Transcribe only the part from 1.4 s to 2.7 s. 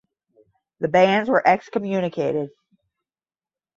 excommunicated.